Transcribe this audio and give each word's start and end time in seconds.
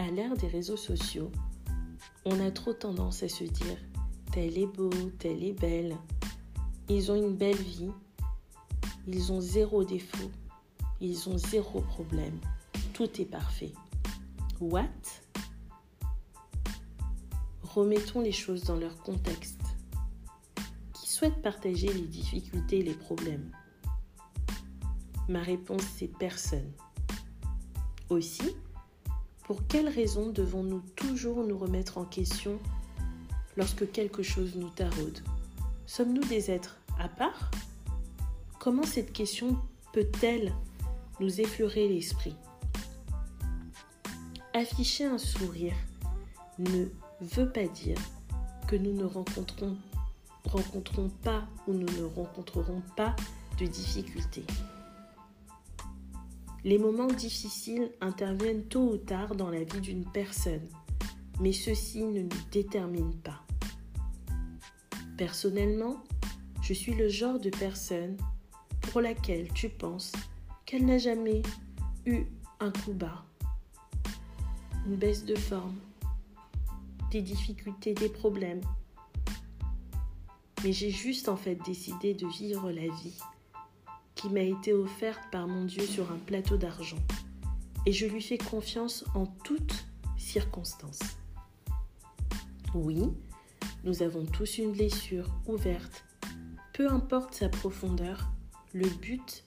À 0.00 0.10
l'ère 0.10 0.34
des 0.34 0.46
réseaux 0.46 0.78
sociaux, 0.78 1.30
on 2.24 2.40
a 2.40 2.50
trop 2.50 2.72
tendance 2.72 3.22
à 3.22 3.28
se 3.28 3.44
dire 3.44 3.76
tel 4.32 4.56
est 4.56 4.66
beau, 4.66 4.88
tel 5.18 5.44
est 5.44 5.52
belle. 5.52 5.94
Ils 6.88 7.12
ont 7.12 7.16
une 7.16 7.36
belle 7.36 7.60
vie. 7.60 7.90
Ils 9.06 9.30
ont 9.30 9.42
zéro 9.42 9.84
défaut. 9.84 10.30
Ils 11.02 11.28
ont 11.28 11.36
zéro 11.36 11.82
problème. 11.82 12.40
Tout 12.94 13.20
est 13.20 13.26
parfait. 13.26 13.74
What? 14.58 14.86
Remettons 17.62 18.22
les 18.22 18.32
choses 18.32 18.64
dans 18.64 18.76
leur 18.76 18.96
contexte. 19.02 19.60
Qui 20.94 21.10
souhaite 21.10 21.42
partager 21.42 21.92
les 21.92 22.06
difficultés 22.06 22.78
et 22.78 22.84
les 22.84 22.94
problèmes? 22.94 23.50
Ma 25.28 25.42
réponse, 25.42 25.82
c'est 25.94 26.16
personne. 26.18 26.72
Aussi, 28.08 28.56
pour 29.50 29.66
quelles 29.66 29.88
raisons 29.88 30.30
devons-nous 30.30 30.80
toujours 30.94 31.42
nous 31.42 31.58
remettre 31.58 31.98
en 31.98 32.04
question 32.04 32.60
lorsque 33.56 33.90
quelque 33.90 34.22
chose 34.22 34.54
nous 34.54 34.70
taraude? 34.70 35.24
Sommes-nous 35.86 36.22
des 36.22 36.52
êtres 36.52 36.78
à 37.00 37.08
part? 37.08 37.50
Comment 38.60 38.84
cette 38.84 39.12
question 39.12 39.58
peut-elle 39.92 40.52
nous 41.18 41.40
effleurer 41.40 41.88
l'esprit? 41.88 42.36
Afficher 44.54 45.06
un 45.06 45.18
sourire 45.18 45.74
ne 46.60 46.84
veut 47.20 47.50
pas 47.50 47.66
dire 47.66 47.98
que 48.68 48.76
nous 48.76 48.92
ne 48.92 49.02
rencontrons, 49.02 49.76
pas 51.24 51.42
ou 51.66 51.72
nous 51.72 51.92
ne 51.98 52.04
rencontrerons 52.04 52.82
pas 52.94 53.16
de 53.58 53.66
difficultés. 53.66 54.44
Les 56.62 56.76
moments 56.76 57.06
difficiles 57.06 57.90
interviennent 58.02 58.64
tôt 58.64 58.92
ou 58.92 58.96
tard 58.98 59.34
dans 59.34 59.48
la 59.48 59.64
vie 59.64 59.80
d'une 59.80 60.04
personne, 60.04 60.68
mais 61.40 61.52
ceci 61.52 62.04
ne 62.04 62.20
nous 62.20 62.42
détermine 62.52 63.14
pas. 63.14 63.46
Personnellement, 65.16 66.04
je 66.60 66.74
suis 66.74 66.94
le 66.94 67.08
genre 67.08 67.38
de 67.38 67.48
personne 67.48 68.18
pour 68.82 69.00
laquelle 69.00 69.50
tu 69.54 69.70
penses 69.70 70.12
qu'elle 70.66 70.84
n'a 70.84 70.98
jamais 70.98 71.40
eu 72.04 72.24
un 72.60 72.70
coup 72.70 72.92
bas, 72.92 73.24
une 74.86 74.96
baisse 74.96 75.24
de 75.24 75.36
forme, 75.36 75.78
des 77.10 77.22
difficultés, 77.22 77.94
des 77.94 78.10
problèmes. 78.10 78.60
Mais 80.62 80.72
j'ai 80.74 80.90
juste 80.90 81.30
en 81.30 81.36
fait 81.36 81.56
décidé 81.64 82.12
de 82.12 82.26
vivre 82.26 82.70
la 82.70 82.82
vie 82.82 83.18
qui 84.20 84.28
m'a 84.28 84.42
été 84.42 84.74
offerte 84.74 85.22
par 85.32 85.48
mon 85.48 85.64
Dieu 85.64 85.86
sur 85.86 86.12
un 86.12 86.18
plateau 86.18 86.58
d'argent. 86.58 86.98
Et 87.86 87.92
je 87.92 88.04
lui 88.04 88.20
fais 88.20 88.36
confiance 88.36 89.02
en 89.14 89.24
toutes 89.24 89.86
circonstances. 90.18 91.16
Oui, 92.74 93.00
nous 93.82 94.02
avons 94.02 94.26
tous 94.26 94.58
une 94.58 94.72
blessure 94.72 95.26
ouverte. 95.46 96.04
Peu 96.74 96.90
importe 96.90 97.32
sa 97.32 97.48
profondeur, 97.48 98.28
le 98.74 98.88
but 98.88 99.44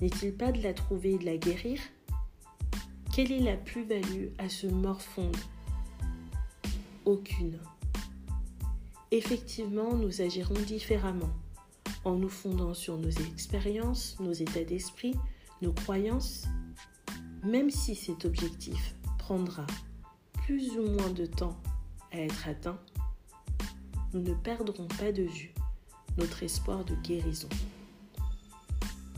n'est-il 0.00 0.34
pas 0.34 0.50
de 0.50 0.62
la 0.62 0.74
trouver 0.74 1.12
et 1.12 1.18
de 1.18 1.24
la 1.24 1.36
guérir? 1.36 1.78
Quelle 3.14 3.30
est 3.30 3.38
la 3.38 3.56
plus-value 3.56 4.30
à 4.38 4.48
se 4.48 4.66
morfondre 4.66 5.38
Aucune. 7.04 7.60
Effectivement, 9.12 9.94
nous 9.94 10.22
agirons 10.22 10.60
différemment 10.66 11.30
en 12.08 12.16
nous 12.16 12.28
fondant 12.28 12.74
sur 12.74 12.96
nos 12.96 13.10
expériences, 13.10 14.16
nos 14.18 14.32
états 14.32 14.64
d'esprit, 14.64 15.14
nos 15.60 15.72
croyances, 15.72 16.46
même 17.44 17.70
si 17.70 17.94
cet 17.94 18.24
objectif 18.24 18.94
prendra 19.18 19.66
plus 20.46 20.70
ou 20.78 20.82
moins 20.90 21.10
de 21.10 21.26
temps 21.26 21.60
à 22.12 22.20
être 22.20 22.48
atteint, 22.48 22.78
nous 24.14 24.22
ne 24.22 24.32
perdrons 24.32 24.88
pas 24.98 25.12
de 25.12 25.24
vue 25.24 25.52
notre 26.16 26.42
espoir 26.42 26.84
de 26.84 26.94
guérison. 26.94 27.48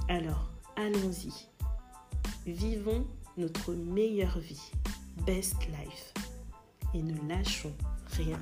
Alors, 0.08 0.50
allons-y. 0.76 1.32
Vivons 2.46 3.06
notre 3.36 3.72
meilleure 3.72 4.40
vie, 4.40 4.72
best 5.24 5.56
life, 5.66 6.12
et 6.94 7.02
ne 7.02 7.16
lâchons 7.28 7.74
rien. 8.16 8.40